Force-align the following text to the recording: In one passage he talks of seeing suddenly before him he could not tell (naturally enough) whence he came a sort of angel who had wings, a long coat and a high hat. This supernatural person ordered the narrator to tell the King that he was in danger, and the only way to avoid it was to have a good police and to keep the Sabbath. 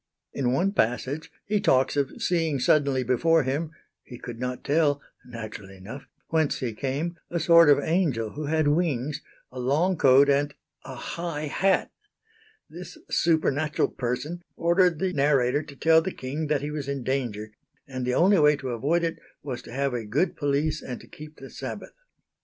In 0.33 0.51
one 0.51 0.71
passage 0.71 1.31
he 1.45 1.61
talks 1.61 1.95
of 1.95 2.19
seeing 2.23 2.59
suddenly 2.59 3.03
before 3.03 3.43
him 3.43 3.69
he 4.01 4.17
could 4.17 4.39
not 4.39 4.63
tell 4.63 4.99
(naturally 5.23 5.77
enough) 5.77 6.07
whence 6.29 6.57
he 6.57 6.73
came 6.73 7.17
a 7.29 7.39
sort 7.39 7.69
of 7.69 7.77
angel 7.79 8.31
who 8.31 8.45
had 8.47 8.67
wings, 8.67 9.21
a 9.51 9.59
long 9.59 9.95
coat 9.95 10.27
and 10.27 10.55
a 10.83 10.95
high 10.95 11.45
hat. 11.45 11.91
This 12.67 12.97
supernatural 13.11 13.89
person 13.89 14.41
ordered 14.55 14.97
the 14.97 15.13
narrator 15.13 15.61
to 15.61 15.75
tell 15.75 16.01
the 16.01 16.11
King 16.11 16.47
that 16.47 16.61
he 16.61 16.71
was 16.71 16.87
in 16.87 17.03
danger, 17.03 17.51
and 17.87 18.03
the 18.03 18.15
only 18.15 18.39
way 18.39 18.55
to 18.55 18.69
avoid 18.69 19.03
it 19.03 19.19
was 19.43 19.61
to 19.61 19.71
have 19.71 19.93
a 19.93 20.03
good 20.03 20.35
police 20.35 20.81
and 20.81 20.99
to 21.01 21.07
keep 21.07 21.37
the 21.37 21.51
Sabbath. 21.51 21.93